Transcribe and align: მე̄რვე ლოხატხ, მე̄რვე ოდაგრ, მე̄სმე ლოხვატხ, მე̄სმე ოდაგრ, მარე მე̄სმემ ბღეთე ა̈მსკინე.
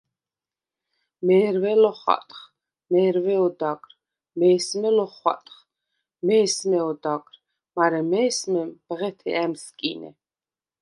მე̄რვე 1.25 1.73
ლოხატხ, 1.81 2.39
მე̄რვე 2.91 3.35
ოდაგრ, 3.45 3.91
მე̄სმე 4.39 4.89
ლოხვატხ, 4.97 5.55
მე̄სმე 6.27 6.79
ოდაგრ, 6.89 7.33
მარე 7.75 8.01
მე̄სმემ 8.11 8.69
ბღეთე 8.87 9.31
ა̈მსკინე. 9.43 10.09